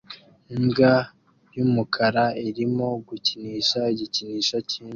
[0.55, 0.93] Imbwa
[1.55, 4.89] y'umukara irimo gukinisha igikinisho cy'imbwa